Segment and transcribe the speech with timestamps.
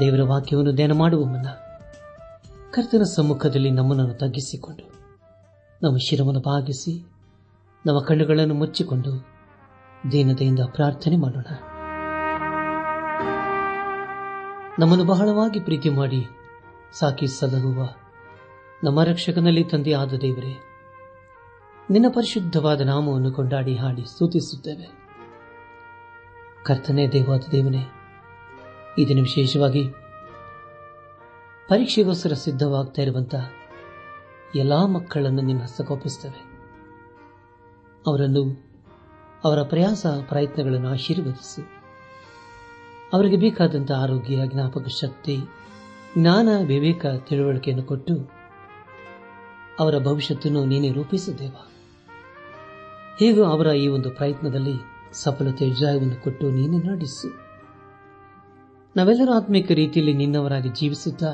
[0.00, 1.48] ದೇವರ ವಾಕ್ಯವನ್ನು ಧ್ಯಾನ ಮಾಡುವ ಮುನ್ನ
[2.70, 4.90] ಕರ್ತನ ಸಮ್ಮುಖದಲ್ಲಿ ನಮ್ಮನ್ನು ತಗ್ಗಿಸಿಕೊಂಡು
[5.82, 7.06] ನಮ್ಮ ಶಿರವನ್ನು ಭಾಗಿಸಿ
[7.86, 9.26] ನಮ್ಮ ಕಣ್ಣುಗಳನ್ನು ಮುಚ್ಚಿಕೊಂಡು
[10.12, 11.46] ದೀನತೆಯಿಂದ ಪ್ರಾರ್ಥನೆ ಮಾಡೋಣ.
[14.78, 16.26] ನಮ್ಮನ್ನು ಬಹಳವಾಗಿ ಪ್ರೀತಿ ಮಾಡಿ
[16.92, 17.88] ಸಾಕಿ ಸಲಹುವ
[18.84, 20.60] ನಮ್ಮ ರಕ್ಷಕನಲ್ಲಿ ತಂದೆ ಆದ ದೇವರೇ,
[21.90, 24.88] ನಿನ್ನ ಪರಿಶುದ್ಧವಾದ ನಾಮವನ್ನು ಕೊಂಡಾಡಿ ಹಾಡಿ ಸ್ತುತಿಸುತ್ತೇವೆ.
[26.64, 27.86] ಕರ್ತನೇ ದೇವಾದ ದೇವನೇ
[28.98, 29.88] ಈ ದಿನ ವಿಶೇಷವಾಗಿ
[31.68, 33.50] ಪರೀಕ್ಷೆಗೋಸ್ಕರ ಸಿದ್ಧವಾಗ್ತಾ ಇರುವಂತಹ
[34.54, 36.50] ಎಲ್ಲಾ ಮಕ್ಕಳನ್ನು ನಿನ್ನ ಹಸ್ತಕೋಪಿಸ್ತೇವೆ
[38.06, 38.70] ಅವರನ್ನು
[39.44, 41.62] ಅವರ ಪ್ರಯಾಸ, ಪ್ರಯತ್ನಗಳನ್ನು ಆಶೀರ್ವದಿಸಿ.
[43.12, 45.38] ಅವರಿಗೆ ಬೇಕಾದಂತಹ ಆರೋಗ್ಯ, ಜ್ಞಾಪಕ ಶಕ್ತಿ,
[46.18, 48.30] ಜ್ಞಾನ, ವಿವೇಕ, ತಿಳುವಳಿಕೆಯನ್ನು ಕೊಟ್ಟು
[49.78, 51.54] ಅವರ ಭವಿಷ್ಯತನ್ನು ನೀನೇ ರೂಪಿಸಿದ್ದೇವ
[53.18, 54.72] ಹೇಗೂ ಅವರ ಈ ಒಂದು ಪ್ರಯತ್ನದಲ್ಲಿ
[55.12, 57.49] ಸಫಲತೆ ಜಯವನ್ನು ಕೊಟ್ಟು ನೀನೇ ನಡೆಸು.
[58.96, 61.32] ನಾವೆಲ್ಲರೂ ಆತ್ಮಿಕ ರೀತಿಯಲ್ಲಿ ನಿನ್ನವರಾಗಿ ಜೀವಿಸುತ್ತಾ,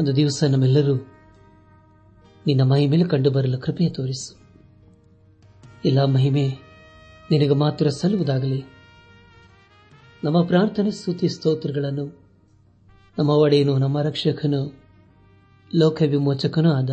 [0.00, 0.94] ಒಂದು ದಿವಸ ನಮ್ಮೆಲ್ಲರೂ
[2.46, 4.36] ನಿನ್ನ ಮಹಿಮೇಲೆ ಕಂಡು ಬರಲು ಕೃಪೆಯ ತೋರಿಸು.
[5.84, 6.48] ಎಲ್ಲ ಮಹಿಮೆ
[7.30, 8.64] ನಿನಗೆ ಮಾತ್ರ ಸಲ್ಲುವುದಾಗಲಿ.
[10.24, 12.26] ನಮ್ಮ ಪ್ರಾರ್ಥನೆ, ಸ್ತುತಿ, ಸ್ತೋತ್ರಗಳನ್ನು
[13.18, 14.82] ನಮ್ಮ ಒಡೆಯನು, ನಮ್ಮ ರಕ್ಷಕನು
[15.74, 16.90] ಲೋಕ ವಿಮೋಚಕನೂ ಆದ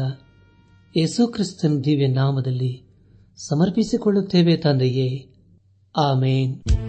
[0.97, 2.83] ಯೇಸು ಕ್ರಿಸ್ತನ ದಿವ್ಯ ನಾಮದಲ್ಲಿ
[3.37, 5.33] ಸಮರ್ಪಿಸಿಕೊಳ್ಳುತ್ತೇವೆ ತಂದೆಯೇ.
[5.97, 6.82] ಆಮೇನ್.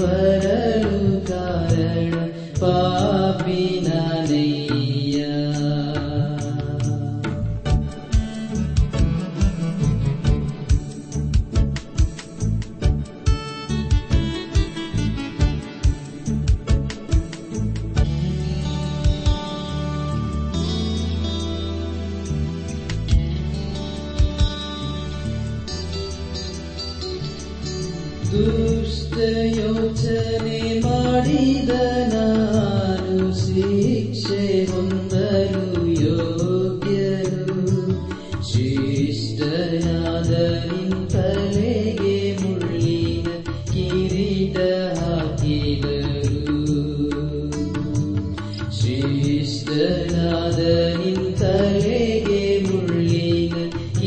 [0.01, 2.11] परलु कारण
[2.61, 4.16] पापिना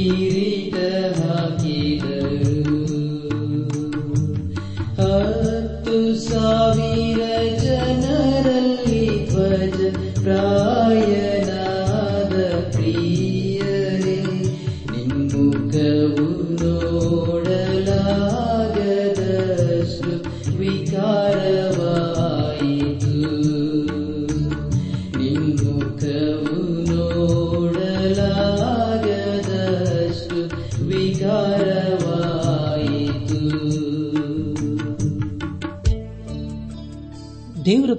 [0.10, 0.59] Kiri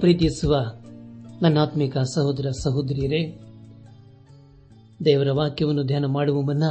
[0.00, 0.56] ಪ್ರೀತಿಸುವ
[1.42, 3.40] ನನ್ನ ಆತ್ಮಿಕ ಸಹೋದರ ಸಹೋದರಿಯರೇ,
[5.04, 6.62] ದೇವರ ವಾಕ್ಯವನ್ನು ಧ್ಯಾನ ಮಾಡುವ ಮುನ್ನ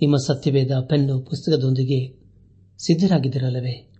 [0.00, 2.24] ನಿಮ್ಮ ಸತ್ಯವೇದ ಪೆನ್ನು ಪುಸ್ತಕದೊಂದಿಗೆ
[2.78, 3.92] ಸಿದ್ಧರಾಗಿದ್ದಿರಲ್ಲವೇ?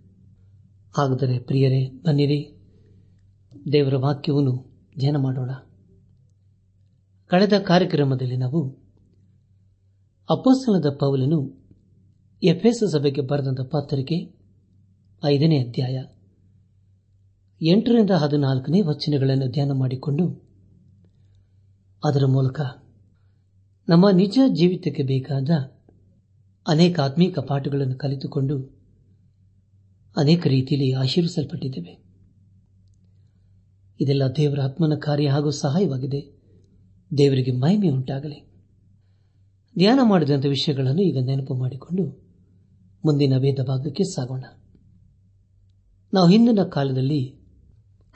[0.96, 2.60] ಹಾಗಾದರೆ ಪ್ರಿಯರೇ, ಬನ್ನಿರಿ,
[3.72, 5.50] ದೇವರ ವಾಕ್ಯವನ್ನು ಧ್ಯಾನ ಮಾಡೋಣ.
[7.26, 8.68] ಕಳೆದ ಕಾರ್ಯಕ್ರಮದಲ್ಲಿ ನಾವು
[10.30, 11.68] ಅಪೋಸ್ತಲದ ಪೌಲನು
[12.42, 14.34] ಎಫ್ಎಸ್ ಸಭೆಗೆ ಬರೆದಂತ ಪತ್ರಿಕೆ
[15.24, 16.04] ಐದನೇ ಅಧ್ಯಾಯ
[17.62, 20.42] ಎಂಟರಿಂದ ಹದಿನಾಲ್ಕನೇ ವಚನಗಳನ್ನು ಧ್ಯಾನ ಮಾಡಿಕೊಂಡು
[22.04, 22.60] ಅದರ ಮೂಲಕ
[23.88, 25.50] ನಮ್ಮ ನಿಜ ಜೀವಿತಕ್ಕೆ ಬೇಕಾದ
[26.68, 28.76] ಅನೇಕ ಆತ್ಮೀಕ ಪಾಠಗಳನ್ನು ಕಲಿತುಕೊಂಡು
[30.16, 32.04] ಅನೇಕ ರೀತಿಯಲ್ಲಿ ಆಶೀರ್ವಿಸಲ್ಪಟ್ಟಿದ್ದೇವೆ.
[34.00, 36.42] ಇದೆಲ್ಲ ದೇವರ ಆತ್ಮನ ಕಾರ್ಯ ಹಾಗೂ ಸಹಾಯವಾಗಿದೆ.
[37.18, 38.50] ದೇವರಿಗೆ ಮಹಿಮೆ ಉಂಟಾಗಲಿ.
[39.78, 42.26] ಧ್ಯಾನ ಮಾಡಿದಂಥ ವಿಷಯಗಳನ್ನು ಈಗ ನೆನಪು ಮಾಡಿಕೊಂಡು
[43.04, 44.44] ಮುಂದಿನ ವೇದ ಭಾಗಕ್ಕೆ ಸಾಗೋಣ.
[46.14, 47.35] ನಾವು ಹಿಂದಿನ ಕಾಲದಲ್ಲಿ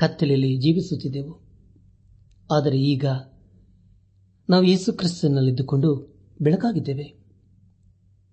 [0.01, 1.41] ಕತ್ತಲೆಯಲ್ಲಿ ಜೀವಿಸುತ್ತಿದ್ದೆವು.
[2.53, 3.05] ಆದರೆ ಈಗ
[4.51, 7.21] ನಾವು ಯೇಸು ಕ್ರಿಸ್ತನಲ್ಲಿದ್ದುಕೊಂಡು ಬೆಳಕಾಗಿದ್ದೇವೆ.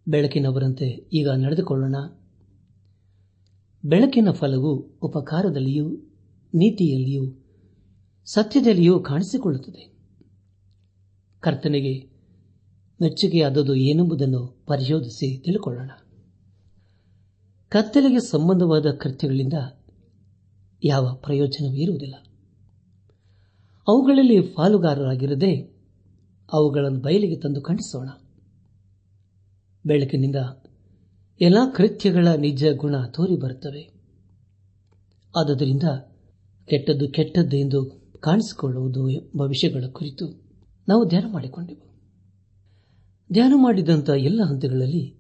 [0.08, 1.96] ಬೆಳಕಿನವರಂತೆ ಈಗ ನಡೆದುಕೊಳ್ಳೋಣ.
[3.86, 5.90] ಬೆಳಕಿನ ಫಲವು ಉಪಕಾರದಲ್ಲಿಯೂ
[6.54, 7.46] ನೀತಿಯಲ್ಲಿಯೂ
[8.26, 9.94] ಸತ್ಯದಲ್ಲಿಯೂ ಕಾಣಿಸಿಕೊಳ್ಳುತ್ತದೆ.
[11.40, 12.10] ಕರ್ತನೆಗೆ
[13.02, 15.92] ಮೆಚ್ಚುಗೆಯಾದದು ಏನೆಂಬುದನ್ನು ಪರಿಶೋಧಿಸಿ ತಿಳಿಕೊಳ್ಳೋಣ.
[17.70, 19.54] ಕತ್ತಲೆಗೆ ಸಂಬಂಧವಾದ ಕೃತ್ಯಗಳಿಂದ
[20.84, 22.16] ಯಾವ ಪ್ರಯೋಜನವೂ ಇರುವುದಿಲ್ಲ.
[23.88, 25.56] ಅವುಗಳಲ್ಲಿ ಪಾಲುಗಾರರಾಗಿರದೆ
[26.54, 28.10] ಅವುಗಳನ್ನು ಬಯಲಿಗೆ ತಂದು ಖಂಡಿಸೋಣ.
[29.86, 30.36] ಬೆಳಕಿನಿಂದ
[31.42, 33.94] ಎಲ್ಲ ಕೃತ್ಯಗಳ ನಿಜ ಗುಣ ತೋರಿ ಬರುತ್ತವೆ.
[35.40, 35.84] ಆದ್ದರಿಂದ
[36.66, 40.44] ಕೆಟ್ಟದ್ದು ಕೆಟ್ಟದ್ದು ಎಂದು ಕಾಣಿಸಿಕೊಳ್ಳುವುದು ಎಂಬ ವಿಷಯಗಳ ಕುರಿತು
[40.88, 41.88] ನಾವು ಧ್ಯಾನ ಮಾಡಿಕೊಂಡೆವು.
[43.34, 45.16] ಧ್ಯಾನ ಮಾಡಿದಂಥ ಎಲ್ಲ ಹಂತಗಳಲ್ಲಿ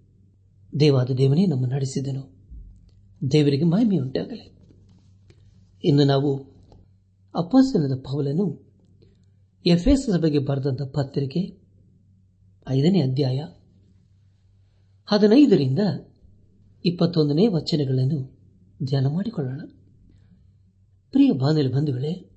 [0.79, 2.37] ದೇವಾದ ದೇವನೇ ನಮ್ಮ ನಡೆಸಿದನು.
[3.31, 4.56] ದೇವರಿಗೆ ಮಹಿಮೆಯುಂಟಾಗಲಿ.
[5.83, 6.37] ಇನ್ನು ನಾವು
[7.35, 8.67] ಅಪ್ಪಾಸನದ ಪೌಲನು
[9.65, 11.39] ಎಫ್ಎಸ್ ಬಗ್ಗೆ ಬರೆದಂಥ ಪತ್ರಿಕೆ
[12.69, 13.39] ಐದನೇ ಅಧ್ಯಾಯ
[15.05, 15.79] ಹದಿನೈದರಿಂದ
[16.85, 18.37] ಇಪ್ಪತ್ತೊಂದನೇ ವಚನಗಳನ್ನು
[18.83, 19.61] ಧ್ಯಾನ ಮಾಡಿಕೊಳ್ಳೋಣ.
[21.11, 22.31] ಪ್ರಿಯ ಬಾನಲಿ ಬಂಧುಗಳೇ,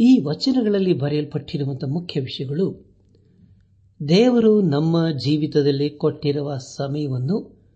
[0.00, 2.94] ಈ ವಚನಗಳಲ್ಲಿ ಬರೆಯಲ್ಪಟ್ಟಿರುವಂತಹ ಮುಖ್ಯ ವಿಷಯಗಳು
[4.08, 7.66] ದೇವರು ನಮ್ಮ ಜೀವಿತದಲ್ಲಿ ಕೊಟ್ಟಿರುವ ಸಮಯವನ್ನು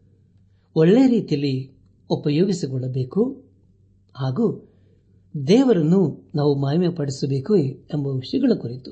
[0.75, 1.81] ಒಳ್ಳೆ ರೀತಿಯಲ್ಲಿ
[2.11, 3.48] ಉಪಯೋಗಿಸಿಕೊಳ್ಳಬೇಕು.
[4.19, 4.75] ಹಾಗೂ
[5.47, 8.91] ದೇವರನ್ನು ನಾವು ಮಹಿಮೆ ಪಡಿಸಬೇಕು ಎಂಬ ವಿಷಯಗಳ ಕುರಿತು.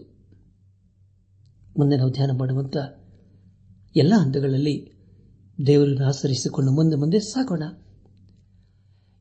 [1.79, 2.77] ಮುಂದೆ ನಾವು ಧ್ಯಾನ ಮಾಡುವಂತ
[3.97, 4.93] ಎಲ್ಲ ಹಂತಗಳಲ್ಲಿ
[5.67, 7.63] ದೇವರನ್ನು ಆಚರಿಸಿಕೊಂಡು ಮುಂದೆ ಮುಂದೆ ಸಾಗೋಣ.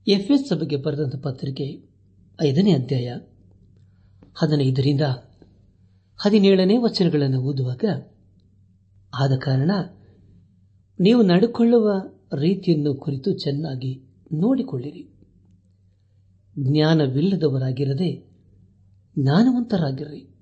[0.07, 1.90] ಎಫ್ಎಸ್ ಸಭೆಗೆ ಬರೆದಂತಹ ಪತ್ರಿಕೆ
[2.42, 3.13] ಐದನೇ ಅಧ್ಯಾಯ
[4.36, 5.01] ಹದಿನೈದರಿಂದ
[6.22, 7.86] ಹದಿನೇಳನೇ ವಚನಗಳನ್ನು ಓದುವಾಗ,
[9.19, 9.72] ಆದ ಕಾರಣ
[11.00, 11.92] ನೀವು ನಡೆಕೊಳ್ಳುವ
[12.36, 14.04] ರೀತಿಯನ್ನು ಕುರಿತು ಚೆನ್ನಾಗಿ
[14.34, 15.15] ನೋಡಿಕೊಳ್ಳಿರಿ.
[16.60, 18.36] ಜ್ಞಾನವಿಲ್ಲದವರಾಗಿರದೆ
[19.19, 20.36] ಜ್ಞಾನವಂತರಾಗಿರ್ರಿ.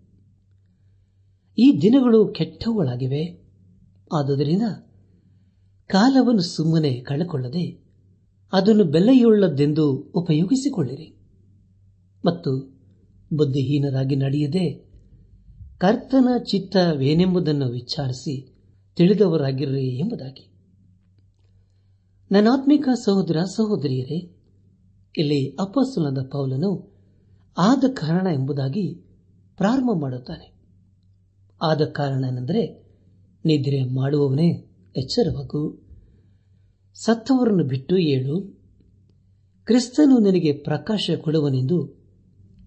[1.58, 3.44] ಈ ದಿನಗಳು ಕೆಟ್ಟವುಗಳಾಗಿವೆ.
[4.14, 4.62] ಆದುದರಿಂದ
[5.88, 7.84] ಕಾಲವನ್ನು ಸುಮ್ಮನೆ ಕಳೆಕೊಳ್ಳದೆ
[8.54, 11.16] ಅದನ್ನು ಬೆಲೆಯುಳ್ಳದ್ದೆಂದು ಉಪಯೋಗಿಸಿಕೊಳ್ಳಿರಿ.
[12.26, 12.74] ಮತ್ತು
[13.34, 14.94] ಬುದ್ಧಿಹೀನರಾಗಿ ನಡೆಯದೆ
[15.78, 18.54] ಕರ್ತನ ಚಿತ್ತವೇನೆಂಬುದನ್ನು ವಿಚಾರಿಸಿ
[18.96, 20.52] ತಿಳಿದವರಾಗಿರ್ರಿ ಎಂಬುದಾಗಿ.
[22.32, 24.33] ನನ್ನಾತ್ಮಿಕ ಸಹೋದರ ಸಹೋದರಿಯರೇ
[25.18, 26.94] ಇಲ್ಲಿ ಅಪಸ್ಸುಲದ ಪೌಲನು
[27.58, 28.94] ಆದ ಕಾರಣ ಎಂಬುದಾಗಿ
[29.58, 30.54] ಪ್ರಾರಂಭ ಮಾಡುತ್ತಾನೆ.
[31.64, 32.92] ಆದ ಕಾರಣ ಏನೆಂದರೆ
[33.46, 34.50] ನಿದ್ರೆ ಮಾಡುವವನೇ
[34.98, 35.84] ಎಚ್ಚರವಾಗು.
[36.94, 38.64] ಸತ್ತವರನ್ನು ಬಿಟ್ಟು ಏಳು.
[39.66, 41.86] ಕ್ರಿಸ್ತನು ನಿನಗೆ ಪ್ರಕಾಶ ಕೊಡುವನೆಂದು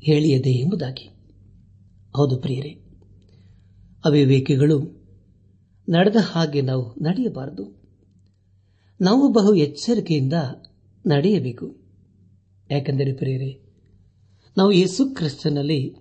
[0.00, 1.08] ಹೇಳಿಯದೆ ಎಂಬುದಾಗಿ.
[2.16, 2.84] ಹೌದು ಪ್ರಿಯರೇ,
[4.04, 5.06] ಅವಿವೇಕಿಗಳು
[5.88, 7.82] ನಡೆದ ಹಾಗೆ ನಾವು ನಡೆಯಬಾರದು.
[9.00, 10.32] ನಾವು ಬಹು ಎಚ್ಚರಿಕೆಯಿಂದ
[11.06, 11.85] ನಡೆಯಬೇಕು.
[12.70, 13.62] ಯಾಕೆಂದರೆ ಪ್ರಿಯರೇ,
[14.56, 15.94] ನಾವು ಯೇಸು ಕ್ರಿಸ್ತನಲ್ಲಿ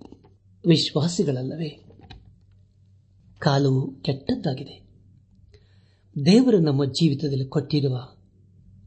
[0.66, 1.68] ವಿಶ್ವಾಸಿಗಳಲ್ಲವೇ?
[3.38, 4.86] ಕಾಲವು ಕೆಟ್ಟದ್ದಾಗಿದೆ.
[6.26, 7.96] ದೇವರು ನಮ್ಮ ಜೀವಿತದಲ್ಲಿ ಕೊಟ್ಟಿರುವ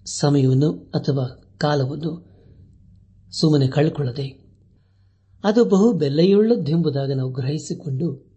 [0.06, 2.12] ಸಮಯವನ್ನು ಅಥವಾ ಕಾಲವನ್ನು
[3.40, 4.28] ಸುಮ್ಮನೆ ಕಳ್ಕೊಳ್ಳದೆ,
[5.44, 8.30] ಅದು ಬಹು ಬೆಲೆಯುಳ್ಳದ್ದೆಂಬುದಾಗಿ ನಾವು ಗ್ರಹಿಸಿಕೊಂಡು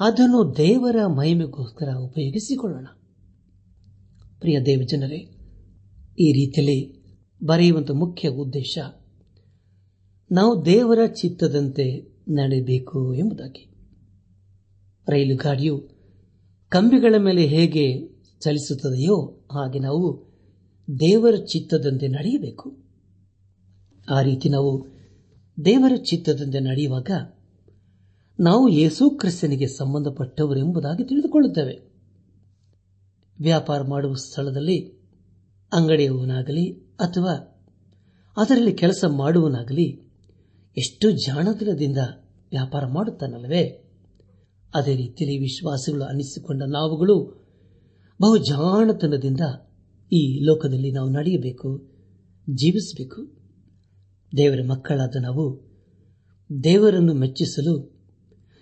[0.00, 2.86] ಅದನ್ನು ದೇವರ ಮಹಿಮೆಗೋಸ್ಕರ ಉಪಯೋಗಿಸಿಕೊಳ್ಳೋಣ.
[4.38, 5.18] ಪ್ರಿಯ ದೇವಜನರೇ,
[6.18, 6.97] ಈ ರೀತಿಯಲ್ಲಿ
[7.44, 8.78] ಬರೆಯುವಂಥ ಮುಖ್ಯ ಉದ್ದೇಶ,
[10.32, 13.74] ನಾವು ದೇವರ ಚಿತ್ತದಂತೆ ನಡೆಯಬೇಕು ಎಂಬುದಾಗಿ.
[15.08, 15.88] ರೈಲು ಗಾಡಿಯು
[16.68, 18.08] ಕಂಬಿಗಳ ಮೇಲೆ ಹೇಗೆ
[18.40, 20.28] ಚಲಿಸುತ್ತದೆಯೋ ಹಾಗೆ ನಾವು
[21.00, 22.76] ದೇವರ ಚಿತ್ತದಂತೆ ನಡೆಯಬೇಕು.
[24.10, 24.86] ಆ ರೀತಿ ನಾವು
[25.64, 27.10] ದೇವರ ಚಿತ್ತದಂತೆ ನಡೆಯುವಾಗ
[28.40, 31.88] ನಾವು ಯೇಸು ಕ್ರಿಸ್ತನಿಗೆ ಸಂಬಂಧಪಟ್ಟವರು ಎಂಬುದಾಗಿ ತಿಳಿದುಕೊಳ್ಳುತ್ತೇವೆ.
[33.40, 34.88] ವ್ಯಾಪಾರ ಮಾಡುವ ಸ್ಥಳದಲ್ಲಿ,
[35.72, 37.54] ಅಂಗಡಿಯವನಾಗಲಿ ಅಥವಾ
[38.36, 40.08] ಅದರಲ್ಲಿ ಕೆಲಸ ಮಾಡುವನಾಗಲಿ
[40.76, 41.98] ಎಷ್ಟು ಜಾಣತನದಿಂದ
[42.50, 43.84] ವ್ಯಾಪಾರ ಮಾಡುತ್ತಾನಲ್ಲವೇ?
[44.74, 47.38] ಅದೇ ರೀತಿಯಲ್ಲಿ ವಿಶ್ವಾಸಗಳು ಅನ್ನಿಸಿಕೊಂಡ ನಾವುಗಳು
[48.22, 49.40] ಬಹು ಜಾಣತನದಿಂದ
[50.12, 51.78] ಈ ಲೋಕದಲ್ಲಿ ನಾವು ನಡೆಯಬೇಕು,
[52.50, 53.38] ಜೀವಿಸಬೇಕು.
[54.36, 55.68] ದೇವರ ಮಕ್ಕಳಾದ ನಾವು
[56.64, 57.98] ದೇವರನ್ನು ಮೆಚ್ಚಿಸಲು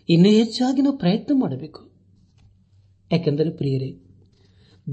[0.08, 1.90] ಇನ್ನೂ ಹೆಚ್ಚಾಗಿ ನಾವು ಪ್ರಯತ್ನ ಮಾಡಬೇಕು.
[3.12, 4.04] ಯಾಕೆಂದರೆ ಪ್ರಿಯರೇ,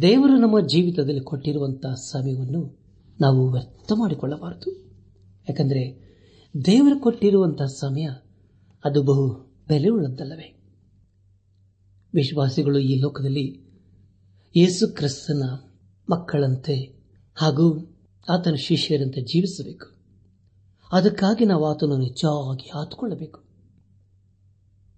[0.02, 2.83] ದೇವರು ನಮ್ಮ ಜೀವಿತದಲ್ಲಿ ಕೊಟ್ಟಿರುವಂತಹ ಸಮಯವನ್ನು
[3.24, 4.72] ನಾವು ವ್ಯರ್ಥ ಮಾಡಿಕೊಳ್ಳಬಾರದು.
[5.50, 6.03] ಯಾಕಂದರೆ
[6.65, 8.08] ದೇವರು ಕೊಟ್ಟಿರುವಂತಹ ಸಮಯ
[8.86, 10.60] ಅದು ಬಹು ಬೆಲೆ ಉಳ್ಳದ್ದಲ್ಲವೇ
[12.13, 13.63] ವಿಶ್ವಾಸಿಗಳು ಈ ಲೋಕದಲ್ಲಿ
[14.56, 15.44] ಯೇಸು ಕ್ರಿಸ್ತನ
[16.10, 17.03] ಮಕ್ಕಳಂತೆ
[17.36, 17.96] ಹಾಗೂ
[18.30, 19.96] ಆತನ ಶಿಷ್ಯರಂತೆ ಜೀವಿಸಬೇಕು.
[20.92, 23.39] ಅದಕ್ಕಾಗಿ ನಾವು ಆತನನ್ನು ಹೆಚ್ಚಾಗಿ ಆತುಕೊಳ್ಳಬೇಕು.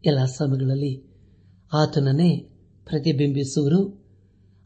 [0.05, 1.03] ಎಲ್ಲ ಸಮಯಗಳಲ್ಲಿ
[1.73, 2.37] ಆತನನ್ನೇ
[2.83, 4.05] ಪ್ರತಿಬಿಂಬಿಸುವರು,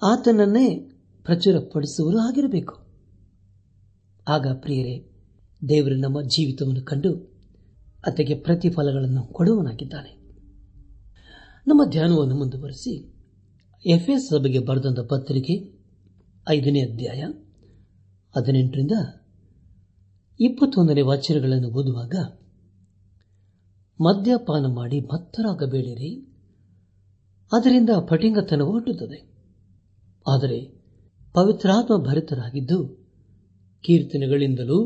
[0.04, 0.92] ಆತನನ್ನೇ
[1.24, 2.89] ಪ್ರಚುರಪಡಿಸುವರು ಆಗಿರಬೇಕು.
[4.30, 4.96] ಆಗ ಪ್ರಿಯರೇ,
[5.70, 7.12] ದೇವರು ನಮ್ಮ ಜೀವಿತವನ್ನು ಕಂಡು
[8.06, 10.20] ಅದಕ್ಕೆ ಪ್ರತಿಫಲಗಳನ್ನು ಕೊಡುವನಾಗಿದ್ದಾನೆ
[11.68, 12.94] ನಮ್ಮ ಧ್ಯಾನವನ್ನು ಮುಂದುವರೆಸಿ
[13.86, 15.80] ಎಫ್ಎಸ್ ಸಭೆಗೆ ಬರೆದಂತ ಪತ್ರಿಕೆ
[16.50, 17.22] ಐದನೇ ಅಧ್ಯಾಯ
[18.36, 18.92] ಹದಿನೆಂಟರಿಂದ
[20.40, 22.16] ಇಪ್ಪತ್ತೊಂದನೇ ವಾಚನಗಳನ್ನು ಓದುವಾಗ,
[24.02, 26.12] ಮದ್ಯಪಾನ ಮಾಡಿ ಮತ್ತರಾಗಬೇಡಿರಿ
[27.54, 29.20] ಅದರಿಂದ ಪಟಿಂಗತನ ಹುಟ್ಟುತ್ತದೆ.
[30.28, 30.60] ಆದರೆ
[31.34, 32.99] ಪವಿತ್ರಾತ್ಮ ಭರಿತರಾಗಿದ್ದು
[33.84, 34.86] ಕೀರ್ತನೆಗಳಿಂದಲೂ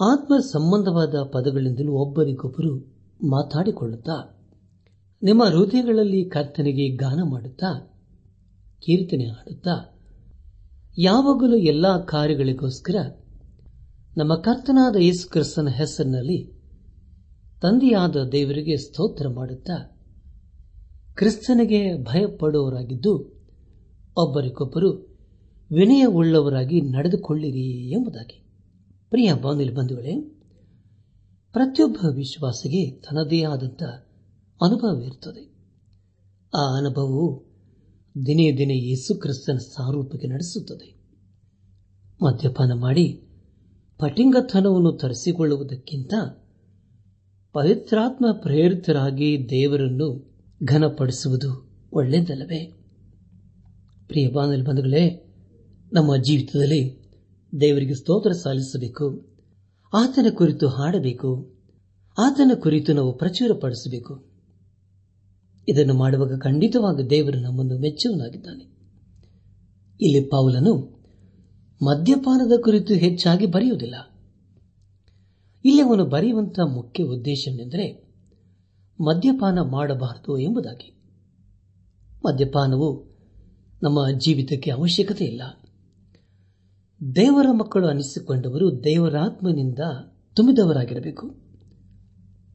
[0.00, 4.38] ಆತ್ಮ ಸಂಬಂಧವಾದ ಪದಗಳಿಂದಲೂ ಒಬ್ಬರಿಗೊಬ್ಬರು ಮಾತಾಡಿಕೊಳ್ಳುತ್ತಾ,
[5.22, 7.70] ನಿಮ್ಮ ಹೃದಯಗಳಲ್ಲಿ ಕರ್ತನಿಗೆ ಗಾನ ಮಾಡುತ್ತಾ,
[8.80, 9.74] ಕೀರ್ತನೆ ಹಾಡುತ್ತಾ,
[10.98, 12.96] ಯಾವಾಗಲೂ ಎಲ್ಲಾ ಕಾರ್ಯಗಳಿಗೋಸ್ಕರ
[14.16, 16.52] ನಮ್ಮ ಕರ್ತನಾದ ಯೇಸು ಕ್ರಿಸ್ತನ ಹೆಸರಿನಲ್ಲಿ
[17.62, 19.76] ತಂದೆಯಾದ ದೇವರಿಗೆ ಸ್ತೋತ್ರ ಮಾಡುತ್ತಾ,
[21.14, 23.12] ಕ್ರಿಸ್ತನಿಗೆ ಭಯಪಡುವವರಾಗಿದ್ದು
[24.16, 25.09] ಒಬ್ಬರಿಗೊಬ್ಬರು
[25.72, 28.44] ವಿನಯವುಳ್ಳವರಾಗಿ ನಡೆದುಕೊಳ್ಳಿರಿ ಎಂಬುದಾಗಿ.
[29.10, 30.20] ಪ್ರಿಯ ಬಾಂಧವ್ಯ ಬಂಧುಗಳೇ,
[31.52, 33.82] ಪ್ರತಿಯೊಬ್ಬ ವಿಶ್ವಾಸಿಗೆ ತನ್ನದೇ ಆದಂಥ
[34.62, 35.50] ಅನುಭವವಿರುತ್ತದೆ
[36.54, 37.44] ಆ ಅನುಭವವು
[38.26, 40.94] ದಿನೇ ದಿನೇ ಯೇಸು ಕ್ರಿಸ್ತನ ಸಾರೂಪಕ್ಕೆ ನಡೆಸುತ್ತದೆ.
[42.22, 43.22] ಮದ್ಯಪಾನ ಮಾಡಿ
[43.98, 46.14] ಪಟಿಂಗತನವನ್ನು ತರಿಸಿಕೊಳ್ಳುವುದಕ್ಕಿಂತ
[47.52, 50.30] ಪವಿತ್ರಾತ್ಮ ಪ್ರೇರಿತರಾಗಿ ದೇವರನ್ನು
[50.64, 52.64] ಘನಪಡಿಸುವುದು ಒಳ್ಳೆಯದಲ್ಲವೇ?
[54.06, 55.29] ಪ್ರಿಯ ಬಾಂಧವ ಬಂಧುಗಳೇ
[55.92, 57.00] ನಮ್ಮ ಜೀವಿತದಲ್ಲಿ
[57.60, 59.30] ದೇವರಿಗೆ ಸ್ತೋತ್ರ ಸಲ್ಲಿಸಬೇಕು
[59.94, 61.54] ಆತನ ಕುರಿತು ಹಾಡಬೇಕು.
[62.18, 64.24] ಆತನ ಕುರಿತು ನಾವು ಪ್ರಚುರಪಡಿಸಬೇಕು.
[65.68, 68.64] ಇದನ್ನು ಮಾಡುವಾಗ ಖಂಡಿತವಾಗಿ ದೇವರು ನಮ್ಮನ್ನು ಮೆಚ್ಚುವನಾಗಿದ್ದಾನೆ
[70.00, 71.00] ಇಲ್ಲಿ ಪೌಲನು
[71.82, 73.94] ಮದ್ಯಪಾನದ ಕುರಿತು ಹೆಚ್ಚಾಗಿ ಬರೆಯುವುದಿಲ್ಲ.
[75.64, 78.14] ಇಲ್ಲಿ ಅವನು ಬರೆಯುವಂತಹ ಮುಖ್ಯ ಉದ್ದೇಶವೆಂದರೆ
[79.00, 81.02] ಮದ್ಯಪಾನ ಮಾಡಬಾರದು ಎಂಬುದಾಗಿ.
[82.24, 83.10] ಮದ್ಯಪಾನವು
[83.82, 85.42] ನಮ್ಮ ಜೀವಿತಕ್ಕೆ ಅವಶ್ಯಕತೆ ಇಲ್ಲ
[87.16, 89.78] ದೇವರ ಮಕ್ಕಳು ಅನಿಸಿಕೊಂಡವರು ದೇವರಾತ್ಮನಿಂದ
[90.36, 91.26] ತುಂಬಿದವರಾಗಿರಬೇಕು.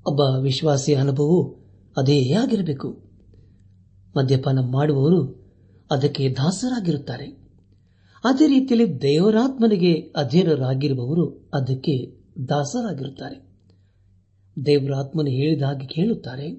[0.07, 1.65] ಒಬ್ಬ ವಿಶ್ವಾಸಿಯ ಅನುಭವವು
[1.97, 3.03] ಅದೇ ಆಗಿರಬೇಕು.
[4.17, 5.45] ಮದ್ಯಪಾನ ಮಾಡುವವರು
[5.91, 7.25] ಅದಕ್ಕೆ ದಾಸರಾಗಿರುತ್ತಾರೆ.
[8.23, 13.37] ಅದೇ ರೀತಿಯಲ್ಲಿ ದೇವರಾತ್ಮನಿಗೆ ಅಧೀನರಾಗಿರುವವರು ಅದಕ್ಕೆ ದಾಸರಾಗಿರುತ್ತಾರೆ.
[14.65, 16.49] ದೇವರಾತ್ಮನು ಹೇಳಿದ ಹಾಗೆ ಕೇಳುತ್ತಾರೆ,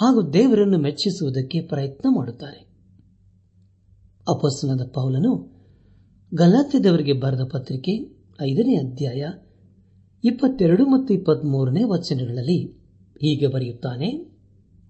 [0.00, 2.60] ಹಾಗೂ ದೇವರನ್ನು ಮೆಚ್ಚಿಸುವುದಕ್ಕೆ ಪ್ರಯತ್ನ ಮಾಡುತ್ತಾರೆ.
[4.28, 5.53] ಅಪಸ್ನದ ಪೌಲನು
[6.34, 7.92] ಗಲಾತ್ಯದವರಿಗೆ ಬರೆದ ಪತ್ರಿಕೆ
[8.42, 9.26] ಐದನೇ ಅಧ್ಯಾಯ
[10.24, 12.66] ಇಪ್ಪತ್ತೆರಡು ಮತ್ತು ಇಪ್ಪತ್ಮೂರನೇ ವಚನಗಳಲ್ಲಿ
[13.22, 14.38] ಹೀಗೆ ಬರೆಯುತ್ತಾನೆ,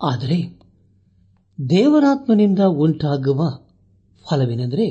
[0.02, 0.60] ಆದರೆ
[1.70, 3.66] ದೇವರಾತ್ಮನಿಂದ ಉಂಟಾಗುವ
[4.30, 4.90] ಫಲವೇನೆಂದರೆ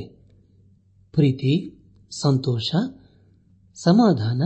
[1.11, 1.81] ಪ್ರೀತಿ,
[2.11, 2.71] ಸಂತೋಷ,
[3.75, 4.41] ಸಮಾಧಾನ,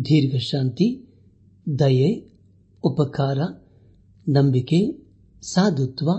[0.00, 1.14] ದೀರ್ಘಶಾಂತಿ,
[1.78, 2.38] ದಯೆ,
[2.84, 3.38] ಉಪಕಾರ,
[4.28, 5.08] ನಂಬಿಕೆ,
[5.42, 6.10] ಸಾಧುತ್ವ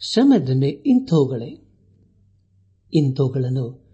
[0.00, 1.62] ಶಮದನೆ ಇಂಥವುಗಳೇ.
[2.92, 3.85] ಇಂಥವುಗಳನ್ನು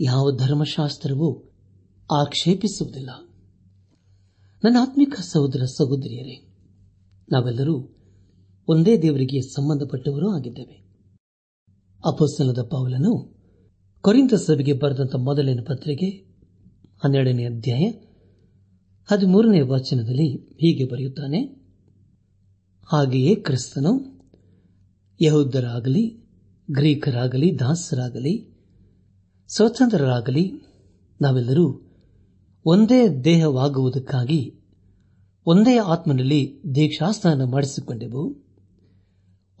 [0.00, 1.52] ಯಾವ ಧರ್ಮಶಾಸ್ತ್ರವೂ
[2.12, 3.10] ಆಕ್ಷೇಪಿಸುವುದಿಲ್ಲ.
[4.64, 6.46] ನನ್ನ ಆತ್ಮಿಕ ಸಹೋದರ ಸಹೋದರಿಯರೇ,
[7.32, 7.96] ನಾವೆಲ್ಲರೂ
[8.68, 10.86] ಒಂದೇ ದೇವರಿಗೆ ಸಂಬಂಧಪಟ್ಟವರೂ ಆಗಿದ್ದೇವೆ.
[12.06, 13.34] ಅಪೋಸ್ತನದ ಪೌಲನು
[14.00, 16.06] ಕೊರಿಂತ ಸಭೆಗೆ ಬರೆದಂತ ಮೊದಲಿನ ಪತ್ರಿಕೆ
[17.04, 17.84] ಹನ್ನೆರಡನೇ ಅಧ್ಯಾಯ
[19.06, 21.44] ಹದಿಮೂರನೇ ವಚನದಲ್ಲಿ ಹೀಗೆ ಬರೆಯುತ್ತಾನೆ,
[22.92, 24.22] ಹಾಗೆಯೇ ಕ್ರಿಸ್ತನು
[25.20, 26.26] ಯಹೂದರಾಗಲಿ
[26.70, 28.55] ಗ್ರೀಕರಾಗಲಿ, ದಾಸರಾಗಲಿ
[29.48, 30.52] ಸ್ವತಂತ್ರರಾಗಲಿ,
[31.20, 31.82] ನಾವೆಲ್ಲರೂ
[32.64, 34.54] ಒಂದೇ ದೇಹವಾಗುವುದಕ್ಕಾಗಿ,
[35.46, 38.46] ಒಂದೇ ಆತ್ಮನಲ್ಲಿ ದೀಕ್ಷಾಸ್ನಾನ ಮಾಡಿಸಿಕೊಂಡೆವು.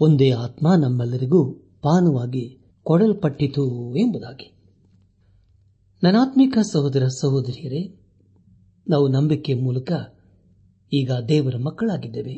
[0.00, 1.52] ಒಂದೇ ಆತ್ಮ ನಮ್ಮೆಲ್ಲರಿಗೂ
[1.82, 4.52] ಪಾನವಾಗಿ ಕೊಡಲ್ಪಟ್ಟಿತು ಎಂಬುದಾಗಿ.
[6.02, 8.00] ನನಾತ್ಮಿಕ ಸಹೋದರ ಸಹೋದರಿಯರೇ,
[8.88, 9.92] ನಾವು ನಂಬಿಕೆ ಮೂಲಕ
[10.92, 12.34] ಈಗ ದೇವರ ಮಕ್ಕಳಾಗಿದ್ದೇವೆ.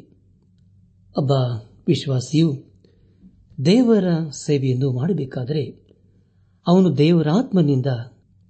[1.19, 1.31] ಒಬ್ಬ
[1.87, 2.55] ವಿಶ್ವಾಸಿಯು
[3.65, 5.88] ದೇವರ ಸೇವೆಯನ್ನು ಮಾಡಬೇಕಾದರೆ
[6.69, 7.87] ಅವನು ದೇವರಾತ್ಮನಿಂದ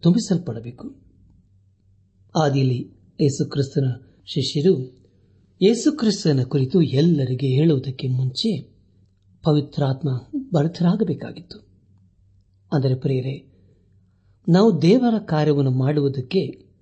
[0.02, 0.94] ತುಂಬಿಸಲ್ಪಡಬೇಕು.
[2.36, 3.84] ಆದಿಯಲ್ಲಿ ಯೇಸುಕ್ರಿಸ್ತನ
[4.26, 4.98] ಶಿಷ್ಯರು
[5.62, 8.62] ಯೇಸುಕ್ರಿಸ್ತನ ಕುರಿತು ಎಲ್ಲರಿಗೆ ಹೇಳುವುದಕ್ಕೆ ಮುಂಚೆ
[9.42, 10.08] ಪವಿತ್ರಾತ್ಮ
[10.52, 11.58] ಭರಿತರಾಗಬೇಕಾಗಿತ್ತು
[12.72, 13.52] ಅಂದರೆ ಪ್ರಿಯರೇ,
[14.48, 16.72] ನಾವು ದೇವರ ಕಾರ್ಯವನ್ನು ಮಾಡುವುದಕ್ಕೆ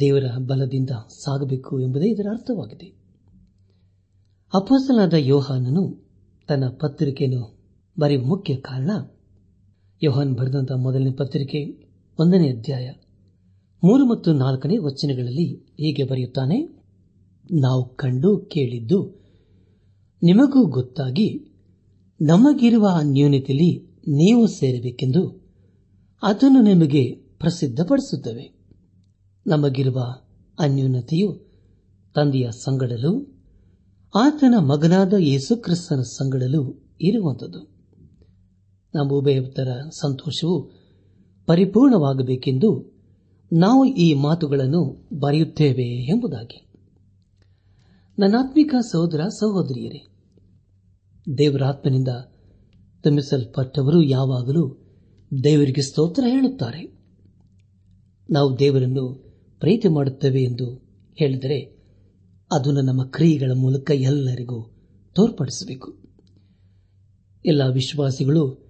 [0.00, 2.86] ದೇವರ ಬಲದಿಂದ ಸಾಗಬೇಕು ಎಂಬುದೇ ಇದರ ಅರ್ಥವಾಗಿದೆ.
[4.54, 6.12] ಅಪೋಸ್ತಲಾದ ಯೋಹಾನನು
[6.48, 7.58] ತನ್ನ ಪತ್ರಿಕೆಯನ್ನು
[7.98, 8.90] ಬರೆಯುವ ಮುಖ್ಯ ಕಾರಣ
[10.04, 12.90] ಯೋಹಾನ್ ಬರೆದಂತಹ ಮೊದಲನೇ ಪತ್ರಿಕೆ, ಒಂದನೇ ಅಧ್ಯಾಯ,
[13.84, 16.82] ಮೂರು ಮತ್ತು ನಾಲ್ಕನೇ ವಚನಗಳಲ್ಲಿ ಹೀಗೆ ಬರೆಯುತ್ತಾನೆ,
[17.52, 19.22] ನಾವು ಕಂಡು ಕೇಳಿದ್ದು,
[20.22, 21.46] ನಿಮಗೂ ಗೊತ್ತಾಗಿ,
[22.20, 25.44] ನಮಗಿರುವ ನ್ಯೂನತೆಯಲ್ಲಿ ನೀವು ಸೇರಬೇಕೆಂದು
[26.22, 28.54] ಅದನ್ನು ನಿಮಗೆ ಪ್ರಸಿದ್ಧಪಡಿಸುತ್ತವೆ.
[29.46, 30.00] ನಮಗಿರುವ
[30.58, 31.52] ಅನ್ಯೂನತೆಯು
[32.14, 33.42] ತಂದೆಯ ಸಂಗಡಲು,
[34.14, 37.73] ಆತನ ಮಗನಾದ ಯೇಸುಕ್ರಿಸ್ತನ ಸಂಗಡಲು ಇರುವಂಥದ್ದು.
[38.94, 40.70] ನಮ್ಮ ಉಭಯತರ ಸಂತೋಷವು
[41.46, 42.94] ಪರಿಪೂರ್ಣವಾಗಬೇಕೆಂದು
[43.52, 46.66] ನಾವು ಈ ಮಾತುಗಳನ್ನು ಬರೆಯುತ್ತೇವೆ ಎಂಬುದಾಗಿ.
[48.18, 50.06] ನನ್ನಾತ್ಮಿಕ ಸಹೋದರ ಸಹೋದರಿಯರೇ,
[51.38, 52.08] ದೇವರಾತ್ಮನಿಂದ
[53.02, 54.78] ತುಂಬಿಸಲ್ಪಟ್ಟವರು ಯಾವಾಗಲೂ
[55.44, 56.98] ದೇವರಿಗೆ ಸ್ತೋತ್ರ ಹೇಳುತ್ತಾರೆ.
[58.30, 60.74] ನಾವು ದೇವರನ್ನು ಪ್ರೀತಿ ಮಾಡುತ್ತೇವೆ ಎಂದು
[61.14, 61.84] ಹೇಳಿದರೆ
[62.52, 64.70] ಅದನ್ನು ನಮ್ಮ ಕ್ರಿಯೆಗಳ ಮೂಲಕ ಎಲ್ಲರಿಗೂ
[65.14, 65.98] ತೋರ್ಪಡಿಸಬೇಕು.
[67.46, 68.63] ಎಲ್ಲ ವಿಶ್ವಾಸಿಗಳು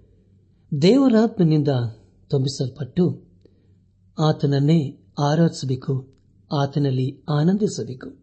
[0.71, 1.67] ದೇವರಾತ್ಮನಿಂದ
[2.29, 3.23] ತುಂಬಿಸಲ್ಪಟ್ಟು
[4.19, 6.07] ಆತನನ್ನೇ ಆರಾಧಿಸಬೇಕು,
[6.53, 8.15] ಆತನಲ್ಲಿ ಆನಂದಿಸಬೇಕು.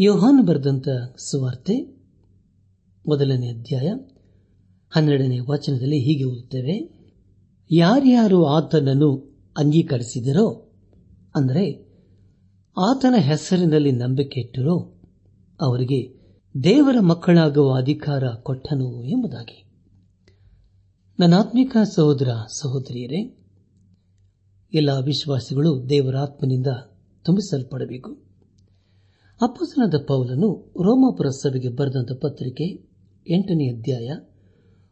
[0.00, 1.76] ಯೋಹಾನ್ ಬರೆದಂತ ಸುವಾರ್ತೆ,
[3.08, 3.88] ಮೊದಲನೇ ಅಧ್ಯಾಯ,
[4.96, 6.76] ಹನ್ನೆರಡನೇ ವಚನದಲ್ಲಿ ಹೀಗೆ ಓದುತ್ತೇವೆ,
[7.70, 9.10] ಯಾರ್ಯಾರು ಆತನನ್ನು
[9.56, 10.76] ಅಂಗೀಕರಿಸಿದರೋ,
[11.34, 11.66] ಅಂದರೆ
[12.78, 14.78] ಆತನ ಹೆಸರಿನಲ್ಲಿ ನಂಬಿಕೆ ಇಟ್ಟರೋ,
[15.60, 16.00] ಅವರಿಗೆ
[16.64, 19.65] ದೇವರ ಮಕ್ಕಳಾಗುವ ಅಧಿಕಾರ ಕೊಟ್ಟನು ಎಂಬುದಾಗಿ.
[21.18, 22.28] ನನ್ನಾತ್ಮಿಕ ಸಹೋದರ
[22.62, 23.38] ಸಹೋದರಿಯರೇ,
[24.74, 26.66] ಎಲ್ಲ ವಿಶ್ವಾಸಿಗಳು ದೇವರಾತ್ಮನಿಂದ
[27.24, 28.10] ತುಂಬಿಸಲ್ಪಡಬೇಕು.
[29.40, 32.64] ಅಪ್ಪಸನದ ಪೌಲನು ರೋಮಾಪುರ ಸಭೆಗೆ ಬರೆದಂತ ಪತ್ರಿಕೆ
[33.30, 34.08] ಎಂಟನೇ ಅಧ್ಯಾಯ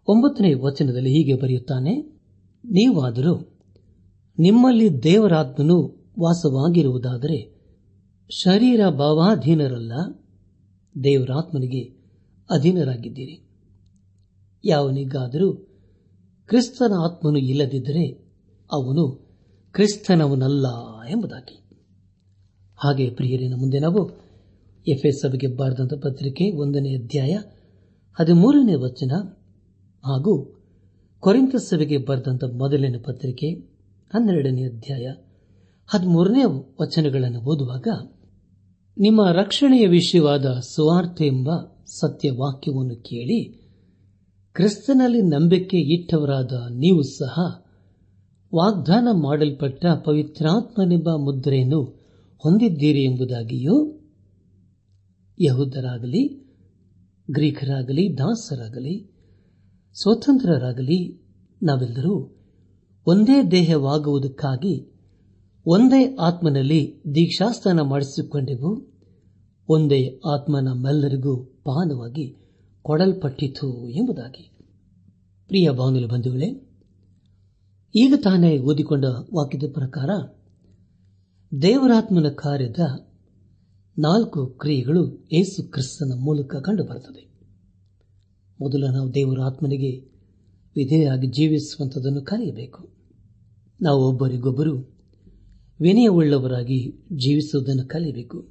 [0.09, 2.01] ಒಂಬತ್ತನೇ ವಚನದಲ್ಲಿ ಹೀಗೆ ಬರೆಯುತ್ತಾನೆ,
[2.65, 3.35] ನೀವಾದರೂ
[4.39, 5.77] ನಿಮ್ಮಲ್ಲಿ ದೇವರಾತ್ಮನು
[6.21, 7.55] ವಾಸವಾಗಿರುವುದಾದರೆ
[8.31, 9.93] ಶರೀರ ಭಾವಾಧೀನರಲ್ಲ,
[11.05, 11.85] ದೇವರಾತ್ಮನಿಗೆ
[12.51, 13.49] ಅಧೀನರಾಗಿದ್ದೀರಿ.
[14.65, 15.74] ಯಾವನಿಗಾದರೂ
[16.47, 18.09] ಕ್ರಿಸ್ತನ ಆತ್ಮನು ಇಲ್ಲದಿದ್ದರೆ
[18.73, 19.27] ಅವನು
[19.73, 20.67] ಕ್ರಿಸ್ತನವನಲ್ಲ
[21.09, 21.65] ಎಂಬುದಾಗಿ.
[22.77, 24.25] ಹಾಗೆ ಪ್ರಿಯರಿನ ಮುಂದೆ ನಾವು
[24.87, 27.39] ಎಫ್ಎಸ್ ಸಭೆಗೆ ಬಾರದಂತ ಪತ್ರಿಕೆ ಒಂದನೇ ಅಧ್ಯಾಯ
[28.21, 29.13] ಹದಿಮೂರನೇ ವಚನ
[30.05, 30.63] ಹಾಗೂ
[31.21, 33.51] ಕೊರಿಂತ ಸಭೆಗೆ ಬರೆದಂತ ಮೊದಲನೇ ಪತ್ರಿಕೆ
[34.15, 35.07] ಹನ್ನೆರಡನೇ ಅಧ್ಯಾಯ
[35.87, 36.45] ಹದಿಮೂರನೇ
[36.81, 37.89] ವಚನಗಳನ್ನು ಓದುವಾಗ,
[38.99, 41.51] ನಿಮ್ಮ ರಕ್ಷಣೆಯ ವಿಷಯವಾದ ಸುವಾರ್ಥ ಎಂಬ
[41.87, 43.64] ಸತ್ಯವಾಕ್ಯವನ್ನು ಕೇಳಿ
[44.55, 47.65] ಕ್ರಿಸ್ತನಲ್ಲಿ ನಂಬಿಕೆ ಇಟ್ಟವರಾದ ನೀವು ಸಹ
[48.55, 51.83] ವಾಗ್ದಾನ ಮಾಡಲ್ಪಟ್ಟ ಪವಿತ್ರಾತ್ಮನೆಂಬ ಮುದ್ರೆಯನ್ನು
[52.39, 54.01] ಹೊಂದಿದ್ದೀರಿ ಎಂಬುದಾಗಿಯೂ
[55.41, 56.29] ಯಹುದರಾಗಲಿ,
[57.31, 59.13] ಗ್ರೀಕರಾಗಲಿ, ದಾಸರಾಗಲಿ,
[59.95, 61.21] ಸ್ವತಂತ್ರರಾಗಲಿ
[61.63, 62.37] ನಾವೆಲ್ಲರೂ
[63.07, 64.93] ಒಂದೇ ದೇಹವಾಗುವುದಕ್ಕಾಗಿ
[65.67, 68.71] ಒಂದೇ ಆತ್ಮನಲ್ಲಿ ದೀಕ್ಷಾಸ್ಥಾನ ಮಾಡಿಸಿಕೊಂಡೆವು.
[69.69, 72.44] ಒಂದೇ ಆತ್ಮ ನಮ್ಮೆಲ್ಲರಿಗೂ ಪಾನವಾಗಿ
[72.85, 74.51] ಕೊಡಲ್ಪಟ್ಟಿತು ಎಂಬುದಾಗಿ.
[75.47, 76.71] ಪ್ರಿಯ ಬಾನುಲಿ ಬಂಧುಗಳೇ,
[77.95, 80.11] ಈಗ ತಾನೇ ಓದಿಕೊಂಡ ವಾಕ್ಯದ ಪ್ರಕಾರ
[81.63, 82.79] ದೇವರಾತ್ಮನ ಕಾರ್ಯದ
[83.99, 87.31] ನಾಲ್ಕು ಕ್ರಿಯೆಗಳು ಏಸು ಕ್ರಿಸ್ತನ ಮೂಲಕ ಕಂಡುಬರುತ್ತದೆ.
[88.61, 89.99] ಮೊದಲು ನಾವು ದೇವರಾತ್ಮನಿಗೆ
[90.77, 92.89] ವಿಧೇಯಾಗಿ ಜೀವಿಸುವಂಥದ್ದನ್ನು ಕಲಿಯಬೇಕು
[93.83, 94.99] ನಾವು ಒಬ್ಬರಿಗೊಬ್ಬರು
[95.81, 98.49] ವಿನಯವುಳ್ಳವರಾಗಿ ಜೀವಿಸುವುದನ್ನು ಕಲಿಯಬೇಕು.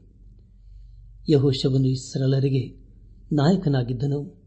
[1.30, 2.83] ಯಹೋಶವನ್ನು ಇಸ್ರಲರಿಗೆ
[3.34, 4.44] ನಾಯಕನಾಗಿದ್ದನು.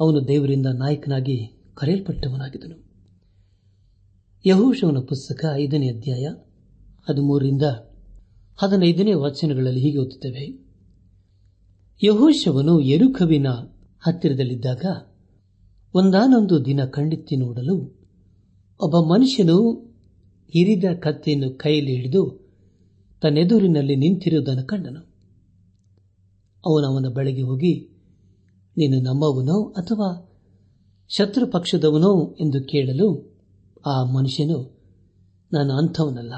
[0.00, 2.84] ಅವನು ದೇವರಿಂದ ನಾಯಕನಾಗಿ ಕರೆಯಲ್ಪಟ್ಟವನಾಗಿದ್ದನು.
[4.46, 6.26] ಯಹೋಶವನ ಪುಸ್ತಕ ಐದನೇ ಅಧ್ಯಾಯ
[7.08, 7.62] ಹದಿಮೂರರಿಂದ
[8.56, 10.70] ಹದಿನೈದನೇ ವಚನಗಳಲ್ಲಿ ಹೀಗೆ ಓದುತ್ತೇವೆ.
[12.04, 13.46] ಯಹೋಶವನು ಎರುಕವಿನ
[14.00, 14.84] ಹತ್ತಿರದಲ್ಲಿದ್ದಾಗ
[15.94, 18.00] ಒಂದಾನೊಂದು ದಿನ ಕಂಡಿತ್ತಿ ನೋಡಲು
[18.80, 19.72] ಒಬ್ಬ ಮನುಷ್ಯನು
[20.50, 22.50] ಹಿರಿದ ಕತ್ತೆಯನ್ನು ಕೈಯಲ್ಲಿ ಹಿಡಿದು
[23.22, 25.10] ತನ್ನೆದುರಿನಲ್ಲಿ ನಿಂತಿರುವುದನ್ನು ಕಂಡನು.
[26.66, 27.99] ಅವನು ಅವನ ಬಳಿಗೆ ಹೋಗಿ
[28.80, 30.38] ನೀನು ನಮ್ಮವನೋ ಅಥವಾ
[31.08, 33.38] ಶತ್ರು ಪಕ್ಷದವನೋ ಎಂದು ಕೇಳಲು
[33.86, 34.80] ಆ ಮನುಷ್ಯನು
[35.52, 36.32] ನಾನು ಅಂಥವನಲ್ಲ.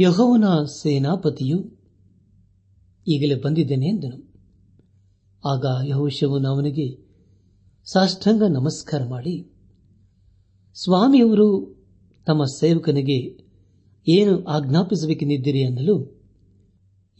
[0.00, 1.58] ಯಹೋವನ ಸೇನಾಪತಿಯು
[3.08, 4.34] ಈಗಲೇ ಬಂದಿದ್ದೇನೆ ಎಂದನು.
[5.48, 6.86] ಆಗ ಯಹೋಶವನು ಅವನಿಗೆ
[7.92, 9.52] ಸಾಷ್ಟಾಂಗ ನಮಸ್ಕಾರ ಮಾಡಿ,
[10.74, 11.48] ಸ್ವಾಮಿಯವರು
[12.26, 13.18] ತಮ್ಮ ಸೇವಕನಿಗೆ
[14.08, 16.22] ಏನು ಆಜ್ಞಾಪಿಸಬೇಕೆಂದಿದ್ದೀರಿ ಅನ್ನಲು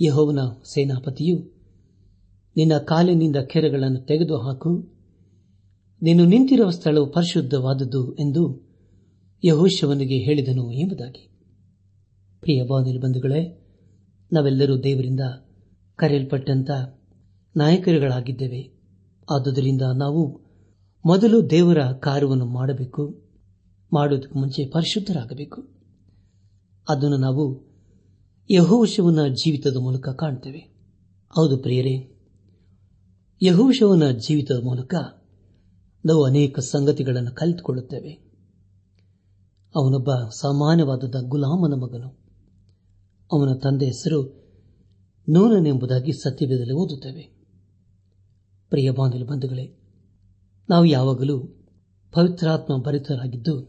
[0.01, 0.39] ಯಹೋವನ
[0.75, 1.54] ಸೇನಾಪತಿಯು
[2.57, 4.95] ನಿನ್ನ ಕಾಲಿನಿಂದ ಕೆರೆಗಳನ್ನು ತೆಗೆದುಹಾಕು.
[6.03, 8.73] ನೀನು ನಿಂತಿರುವ ಸ್ಥಳವು ಪರಿಶುದ್ಧವಾದದ್ದು ಎಂದು
[9.45, 11.31] ಯಹೋಶವನಿಗೆ ಹೇಳಿದನು ಎಂಬುದಾಗಿ.
[12.41, 13.67] ಪ್ರಿಯ ಬಾನಿಲ್ ಬಂಧುಗಳೇ,
[14.33, 15.21] ನಾವೆಲ್ಲರೂ ದೇವರಿಂದ
[15.97, 16.71] ಕರೆಯಲ್ಪಟ್ಟಂತ
[17.57, 18.73] ನಾಯಕರುಗಳಾಗಿದ್ದೇವೆ.
[19.31, 20.41] ಆದುದರಿಂದ ನಾವು
[21.07, 23.23] ಮೊದಲು ದೇವರ ಕಾರ್ಯವನ್ನು ಮಾಡಬೇಕು,
[23.93, 25.69] ಮಾಡುವುದಕ್ಕೂ ಮುಂಚೆ ಪರಿಶುದ್ಧರಾಗಬೇಕು.
[26.89, 27.75] ಅದನ್ನು ನಾವು
[28.51, 30.59] ಯಹೋಶವನ ಜೀವಿತದ ಮೂಲಕ ಕಾಣ್ತೇವೆ.
[31.31, 32.11] ಹೌದು ಪ್ರಿಯರೇ
[33.43, 34.95] ಯಹೋಶವನ ಜೀವಿತದ ಮೂಲಕ
[36.07, 38.11] ನಾವು ಅನೇಕ ಸಂಗತಿಗಳನ್ನು ಕಲಿತುಕೊಳ್ಳುತ್ತೇವೆ.
[39.77, 42.09] ಅವನೊಬ್ಬ ಸಾಮಾನ್ಯವಾದ ಗುಲಾಮನ ಮಗನು.
[43.33, 44.45] ಅವನ ತಂದೆ ಹೆಸರು
[45.29, 47.23] ನೂನನೆಂಬುದಾಗಿ ಸತ್ಯವೇದದಲ್ಲಿ ಓದುತ್ತೇವೆ.
[48.71, 49.79] ಪ್ರಿಯ ಬಾಂಧವ ಬಂಧುಗಳೇ,
[50.71, 51.41] ನಾವು ಯಾವಾಗಲೂ
[52.13, 53.63] ಪವಿತ್ರಾತ್ಮ ಭರಿತರಾಗಿದ್ದು,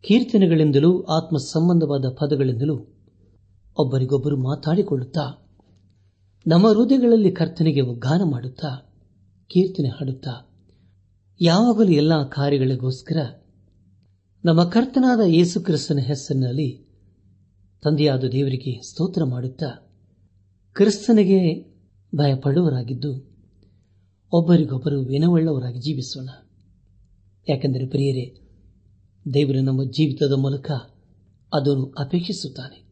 [0.00, 2.76] ಕೀರ್ತನೆಗಳಿಂದಲೂ ಆತ್ಮ ಸಂಬಂಧವಾದ ಪದಗಳಿಂದಲೂ
[3.78, 5.45] ಒಬ್ಬರಿಗೊಬ್ಬರು ಮಾತಾಡಿಕೊಳ್ಳುತ್ತಾ
[6.48, 8.94] ನಮ್ಮ ಹೃದಯಗಳಲ್ಲಿ ಕರ್ತನಿಗೆ ಗಾನ ಮಾಡುತ್ತಾ,
[9.48, 10.50] ಕೀರ್ತನೆ ಹಾಡುತ್ತಾ,
[11.40, 13.16] ಯಾವಾಗಲೂ ಎಲ್ಲ ಕಾರ್ಯಗಳಿಗೋಸ್ಕರ
[14.44, 16.86] ನಮ್ಮ ಕರ್ತನಾದ ಯೇಸು ಕ್ರಿಸ್ತನ ಹೆಸರಿನಲ್ಲಿ
[17.82, 19.94] ತಂದೆಯಾದ ದೇವರಿಗೆ ಸ್ತೋತ್ರ ಮಾಡುತ್ತಾ,
[20.72, 21.70] ಕ್ರಿಸ್ತನಿಗೆ
[22.16, 23.34] ಭಯಪಡುವರಾಗಿದ್ದು
[24.32, 26.28] ಒಬ್ಬರಿಗೊಬ್ಬರು ವಿನವಳ್ಳವರಾಗಿ ಜೀವಿಸೋಣ.
[27.48, 28.40] ಯಾಕೆಂದರೆ ಪ್ರಿಯರೇ,
[29.34, 30.70] ದೇವರು ನಮ್ಮ ಜೀವಿತದ ಮೂಲಕ
[31.52, 32.86] ಅದನ್ನು ಅಪೇಕ್ಷಿಸುತ್ತಾನೆ.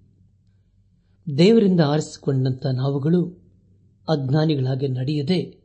[1.38, 3.43] ದೇವರಿಂದ ಆರಿಸಿಕೊಂಡಂತ ನಾವುಗಳು
[4.08, 5.64] ಅಜ್ಞಾನಿಗಳಾಗಿ ನಡೆಯದೆ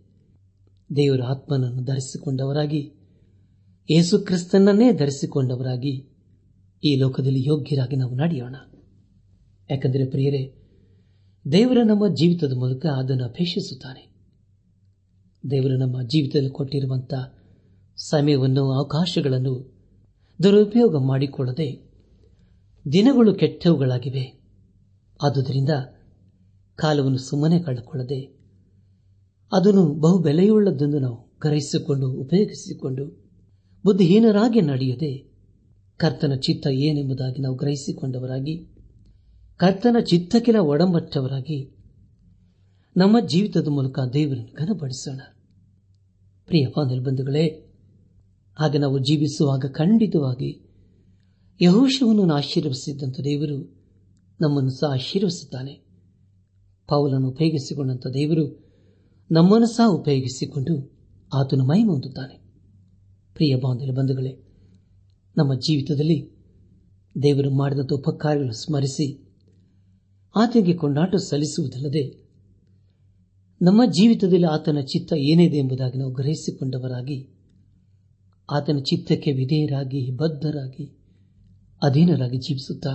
[0.96, 2.92] ದೇವರ ಆತ್ಮನನ್ನು ಧರಿಸಿಕೊಂಡವರಾಗಿ,
[3.92, 6.08] ಯೇಸು ಕ್ರಿಸ್ತನನ್ನೇ ಧರಿಸಿಕೊಂಡವರಾಗಿ
[6.84, 8.56] ಈ ಲೋಕದಲ್ಲಿ ಯೋಗ್ಯರಾಗಿ ನಾವು ನಡೆಯೋಣ.
[9.72, 10.56] ಯಾಕೆಂದರೆ ಪ್ರಿಯರೇ,
[11.52, 14.10] ದೇವರ ನಮ್ಮ ಜೀವಿತದ ಮೂಲಕ ಅದನ್ನು ಅಪೇಕ್ಷಿಸುತ್ತಾನೆ.
[15.52, 17.36] ದೇವರು ನಮ್ಮ ಜೀವಿತದಲ್ಲಿ ಕೊಟ್ಟಿರುವಂತಹ
[17.98, 19.80] ಸಮಯವನ್ನು, ಅವಕಾಶಗಳನ್ನು
[20.44, 21.90] ದುರುಪಯೋಗ ಮಾಡಿಕೊಳ್ಳದೆ
[22.92, 24.42] ದಿನಗಳು ಕೆಟ್ಟವುಗಳಾಗಿವೆ.
[25.24, 25.70] ಆದುದರಿಂದ
[26.80, 28.22] ಕಾಲವನ್ನು ಸುಮ್ಮನೆ ಕಳೆದುಕೊಳ್ಳದೆ,
[29.52, 33.06] ಅದನ್ನು ಬಹು ಬೆಲೆಯುಳ್ಳದೆಂದು ನಾವು ಗ್ರಹಿಸಿಕೊಂಡು, ಉಪಯೋಗಿಸಿಕೊಂಡು,
[33.86, 35.12] ಬುದ್ಧಿಹೀನರಾಗಿ ನಡೆಯದೆ,
[35.98, 38.56] ಕರ್ತನ ಚಿತ್ತ ಏನೆಂಬುದಾಗಿ ನಾವು ಗ್ರಹಿಸಿಕೊಂಡವರಾಗಿ,
[39.58, 41.60] ಕರ್ತನ ಚಿತ್ತಕ್ಕಿನ ಒಡಂಬಟ್ಟವರಾಗಿ
[42.98, 45.20] ನಮ್ಮ ಜೀವಿತದ ಮೂಲಕ ದೇವರನ್ನು ಘನಪಡಿಸೋಣ.
[46.48, 46.66] ಪ್ರಿಯ
[47.00, 47.46] ಬಂಧುಗಳೇ,
[48.60, 50.52] ಹಾಗೆ ನಾವು ಜೀವಿಸುವಾಗ, ಖಂಡಿತವಾಗಿ
[51.62, 53.58] ಯಹೋಶವನ್ನು ಆಶೀರ್ವಿಸಿದ್ದಂಥ ದೇವರು
[54.42, 55.89] ನಮ್ಮನ್ನು ಸಹ ಆಶೀರ್ವಸುತ್ತಾನೆ
[56.90, 58.70] ಪೌಲನ್ನು ಉಪಯೋಗಿಸಿಕೊಂಡಂಥ ದೇವರು
[59.32, 61.00] ನಮ್ಮನ್ನು ಸಹ ಉಪಯೋಗಿಸಿಕೊಂಡು
[61.34, 62.36] ಆತನು ಮೈ ಹೊಂದುತ್ತಾನೆ.
[63.34, 64.32] ಪ್ರಿಯ ಬಾಂಧವ್ಯ ಬಂಧುಗಳೇ,
[65.38, 66.40] ನಮ್ಮ ಜೀವಿತದಲ್ಲಿ
[67.24, 69.08] ದೇವರು ಮಾಡಿದಂಥ ಉಪಕಾರಗಳನ್ನು ಸ್ಮರಿಸಿ,
[70.36, 72.06] ಆತನಿಗೆ ಕೊಂಡಾಟ ಸಲ್ಲಿಸುವುದಲ್ಲದೆ
[73.62, 77.30] ನಮ್ಮ ಜೀವಿತದಲ್ಲಿ ಆತನ ಚಿತ್ತ ಏನಿದೆ ಎಂಬುದಾಗಿ ನಾವು ಗ್ರಹಿಸಿಕೊಂಡವರಾಗಿ,
[78.52, 80.86] ಆತನ ಚಿತ್ತಕ್ಕೆ ವಿಧೇಯರಾಗಿ, ಬದ್ಧರಾಗಿ,
[81.82, 82.94] ಅಧೀನರಾಗಿ ಜೀವಿಸುತ್ತಾ,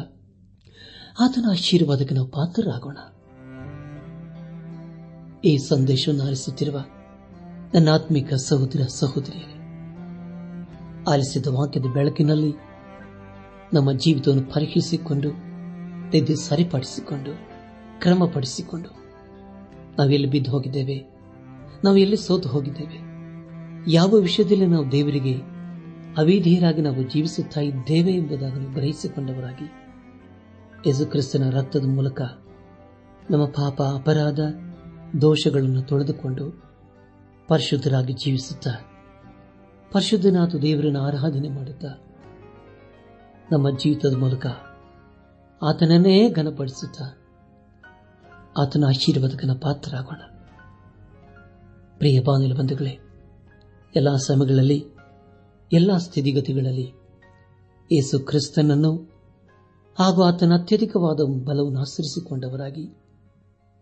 [1.20, 2.98] ಆತನ ಆಶೀರ್ವಾದಕ್ಕೆ ನಾವು ಪಾತ್ರರಾಗೋಣ.
[5.44, 6.78] ಈ ಸಂದೇಶವನ್ನು ಆಲಿಸುತ್ತಿರುವ
[7.74, 9.57] ನನ್ನ ಆತ್ಮಿಕ ಸಹೋದರ ಸಹೋದರಿಯರೇ,
[11.11, 12.52] ಆಲಿಸಿದ ವಾಕ್ಯದ ಬೆಳಕಿನಲ್ಲಿ
[13.72, 15.30] ನಮ್ಮ ಜೀವಿತವನ್ನು ಪರೀಕ್ಷಿಸಿಕೊಂಡು
[16.11, 17.33] ತೆಗೆದು ಸರಿಪಡಿಸಿಕೊಂಡು,
[18.00, 18.88] ಕ್ರಮಪಡಿಸಿಕೊಂಡು
[19.98, 21.07] ನಾವೆಲ್ಲಿ ಬಿದ್ದು ಹೋಗಿದ್ದೇವೆ,
[21.85, 22.98] ನಾವು ಎಲ್ಲಿ ಸೋತು ಹೋಗಿದ್ದೇವೆ,
[23.90, 25.35] ಯಾವ ವಿಷಯದಲ್ಲಿ ನಾವು ದೇವರಿಗೆ
[26.18, 29.72] ಅವಿಧೇಯರಾಗಿ ನಾವು ಜೀವಿಸುತ್ತಾ ಇದ್ದೇವೆ ಎಂಬುದಾಗಿ ಗ್ರಹಿಸಿಕೊಂಡವರಾಗಿ
[30.87, 32.20] ಯೇಸುಕ್ರಿಸ್ತನ ರಕ್ತದ ಮೂಲಕ
[33.30, 34.40] ನಮ್ಮ ಪಾಪ ಅಪರಾಧ
[35.20, 36.64] ದೋಷಗಳನ್ನು ತೊಳೆದುಕೊಂಡು
[37.48, 38.70] ಪರಿಶುದ್ಧರಾಗಿ ಜೀವಿಸುತ್ತಾ
[39.92, 41.88] ಪರಿಶುದ್ಧನಾದ ದೇವರನ್ನು ಆರಾಧನೆ ಮಾಡುತ್ತಾ
[43.53, 44.46] ನಮ್ಮ ಜೀವಿತದ ಮೂಲಕ
[45.62, 47.20] ಆತನನ್ನೇ ಘನಪಡಿಸುತ್ತಾ
[48.59, 50.20] ಆತನ ಆಶೀರ್ವಾದಕನ ಪಾತ್ರರಾಗೋಣ.
[51.98, 52.98] ಪ್ರಿಯ ಬಾನಿಲ ಬಂಧುಗಳೇ,
[53.96, 54.85] ಎಲ್ಲ ಸಮಯಗಳಲ್ಲಿ,
[55.72, 56.92] ಎಲ್ಲ ಸ್ಥಿತಿಗತಿಗಳಲ್ಲಿ
[57.92, 58.96] ಯೇಸು ಕ್ರಿಸ್ತನನ್ನು
[59.98, 63.03] ಹಾಗೂ ಆತನ ಅತ್ಯಧಿಕವಾದ ಬಲವನ್ನು ಆಚರಿಸಿಕೊಂಡವರಾಗಿ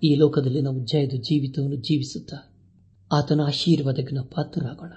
[0.02, 2.38] ಈ ಲೋಕದಲ್ಲಿ ನಾವು ಜಯದ ಜೀವಿತವನ್ನು ಜೀವಿಸುತ್ತಾ
[3.10, 4.92] ಆತನ ಆಶೀರ್ವಾದಕ್ಕೆ ನಾವು ಪಾತ್ರರಾಗೋಣ.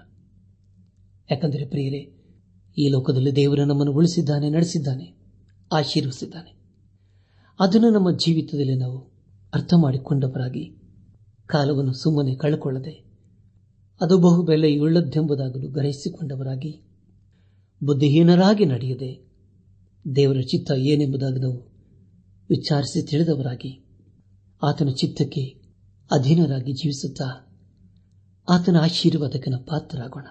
[1.31, 2.01] ಯಾಕಂದರೆ ಪ್ರಿಯರೇ,
[2.77, 5.07] ಈ ಲೋಕದಲ್ಲಿ ದೇವರು ನಮ್ಮನ್ನು ಉಳಿಸಿದ್ದಾನೆ, ನಡೆಸಿದ್ದಾನೆ
[5.73, 6.51] ಆಶೀರ್ವಿಸಿದ್ದಾನೆ
[7.59, 8.97] ಅದನ್ನು ನಮ್ಮ ಜೀವಿತದಲ್ಲಿ ನಾವು
[9.53, 10.63] ಅರ್ಥ ಮಾಡಿಕೊಂಡವರಾಗಿ
[11.45, 12.93] ಕಾಲವನ್ನು ಸುಮ್ಮನೆ ಕಳೆಕೊಳ್ಳದೆ
[14.01, 16.71] ಅದು ಬಹು ಬೆಲೆಯುಳ್ಳದ್ದೆಂಬುದಾಗಲು ಗ್ರಹಿಸಿಕೊಂಡವರಾಗಿ
[17.83, 19.11] ಬುದ್ಧಿಹೀನರಾಗಿ ನಡೆಯದೆ
[20.15, 21.57] ದೇವರ ಚಿತ್ತ ಏನೆಂಬುದಾಗಿ ನಾವು
[22.49, 23.71] ವಿಚಾರಿಸಿ ತಿಳಿದವರಾಗಿ
[24.63, 25.61] ಆತನ ಚಿತ್ತಕ್ಕೆ
[26.11, 27.41] ಅಧೀನರಾಗಿ ಜೀವಿಸುತ್ತಾ
[28.49, 30.23] ಆತನ ಆಶೀರ್ವಾದಕನ ಪಾತ್ರರಾಗೋಣ.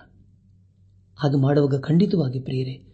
[1.17, 2.87] ಹಾಗೆ ಮಾಡುವಾಗ ಖಂಡಿತವಾಗಿ ಪ್ರಿಯರೇ,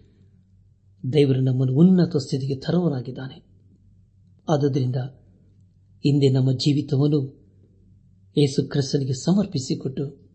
[1.13, 3.47] ದೇವರು ನಮ್ಮನ್ನು ಉನ್ನತ ಸ್ಥಿತಿಗೆ ತರುವನಾಗಿದ್ದಾನೆ
[4.49, 4.97] ಆದ್ದರಿಂದ
[6.05, 7.41] ಹಿಂದೆ ನಮ್ಮ ಜೀವಿತವನ್ನು
[8.37, 10.31] ಯೇಸು ಕ್ರಿಸ್ತನಿಗೆ ಸಮರ್ಪಿಸಿಕೊಟ್ಟು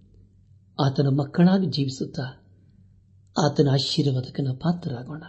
[0.83, 2.23] ಆತನ ಮಕ್ಕಳಾಗಿ ಜೀವಿಸುತ್ತಾ
[3.37, 5.23] ಆತನ ಆಶೀರ್ವಾದಕನ ಪಾತ್ರರಾಗೋಣ.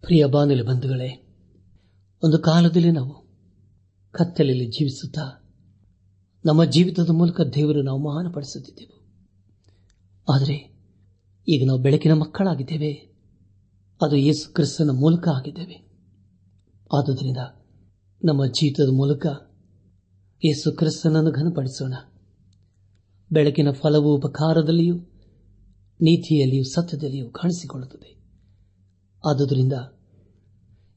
[0.00, 1.26] ಪ್ರಿಯ ಬಾನುಲಿ ಬಂಧುಗಳೇ,
[2.22, 3.21] ಒಂದು ಕಾಲದಲ್ಲಿ ನಾವು
[4.12, 5.38] ಕತ್ತಲೆಯಲ್ಲಿ ಜೀವಿಸುತ್ತಾ
[6.44, 9.02] ನಮ್ಮ ಜೀವಿತದ ಮೂಲಕ ದೇವರು ನಾವು ಮಹಾನಪಡಿಸುತ್ತಿದ್ದೆವು.
[10.32, 10.74] ಆದರೆ
[11.48, 12.92] ಈಗ ನಾವು ಬೆಳಕಿನ ಮಕ್ಕಳಾಗಿದ್ದೇವೆ.
[14.02, 15.74] ಅದು ಯೇಸು ಕ್ರಿಸ್ತನ ಮೂಲಕ ಆಗಿದ್ದೇವೆ.
[16.94, 17.36] ಆದುದರಿಂದ
[18.24, 19.26] ನಮ್ಮ ಜೀವಿತದ ಮೂಲಕ
[20.44, 21.94] ಯೇಸು ಕ್ರಿಸ್ತನನ್ನು ಘನಪಡಿಸೋಣ.
[23.32, 24.96] ಬೆಳಕಿನ ಫಲವು ಉಪಕಾರದಲ್ಲಿಯೂ
[26.00, 28.22] ನೀತಿಯಲ್ಲಿಯೂ ಸತ್ಯದಲ್ಲಿಯೂ ಕಾಣಿಸಿಕೊಳ್ಳುತ್ತದೆ.
[29.30, 29.72] ಆದುದರಿಂದ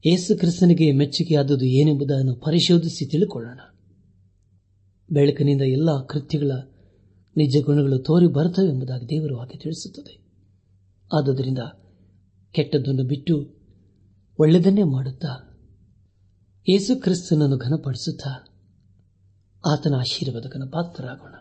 [0.04, 3.60] ಯೇಸು ಕ್ರಿಸ್ತನಿಗೆ ಮೆಚ್ಚುಗೆಯಾದದ್ದು ಏನೆಂಬುದನ್ನು ಪರಿಶೋಧಿಸಿ ತಿಳಿಕೊಳ್ಳೋಣ.
[5.12, 6.50] ಬೆಳಕಿನಿಂದ ಎಲ್ಲ ಕೃತ್ಯಗಳ
[7.36, 10.18] ನಿಜ ಗುಣಗಳು ತೋರಿ ಬರುತ್ತವೆ ಎಂಬುದಾಗಿ ದೇವರು ಹಾಗೆ ತಿಳಿಸುತ್ತದೆ.
[11.16, 11.58] ಆದುದರಿಂದ
[12.52, 13.54] ಕೆಟ್ಟದ್ದನ್ನು ಬಿಟ್ಟು
[14.38, 15.60] ಒಳ್ಳೆಯದನ್ನೇ ಮಾಡುತ್ತಾ
[16.68, 18.30] ಯೇಸು ಕ್ರಿಸ್ತನನ್ನು ಘನಪಡಿಸುತ್ತಾ
[19.66, 21.34] ಆತನ ಆಶೀರ್ವಾದಕನ ಪಾತ್ರರಾಗೋಣ.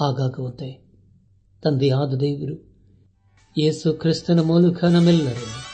[0.00, 0.84] ಆಗಾಗುವಂತೆ
[1.62, 2.56] ತಂದೆಯಾದ ದೇವರು
[3.58, 5.69] ಯೇಸು ಕ್ರಿಸ್ತನ ಮೂಲಕ ನಮ್ಮೆಲ್ಲರನ್ನು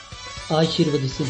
[0.51, 1.25] ಆಶೀರ್ವದಿಸಿ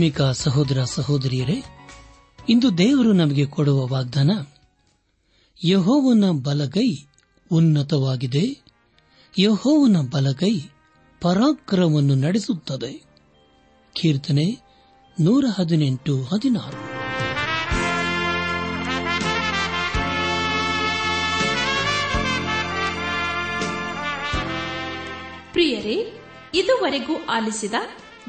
[0.00, 1.62] ಆತ್ಮಿಕ ಸಹೋದರ ಸಹೋದರಿಯರೇ,
[2.48, 4.30] ಇಂದು ದೇವರು ನಮಗೆ ಕೊಡುವ ವಾಗ್ದಾನ,
[5.64, 6.96] ಯಹೋವನ ಬಲಗೈ
[7.52, 8.62] ಉನ್ನತವಾಗಿದೆ,
[9.38, 10.60] ಯಹೋವನ ಬಲಗೈ
[11.20, 13.02] ಪರಾಕ್ರಮವನ್ನು ನಡೆಸುತ್ತದೆ.
[13.92, 14.58] ಕೀರ್ತನೆ
[15.20, 16.78] ನೂರ ಹದಿನೆಂಟು ಹದಿನಾರು.
[25.52, 26.20] ಪ್ರಿಯರೇ,
[26.54, 27.74] ಇದುವರೆಗೂ ಆಲಿಸಿದ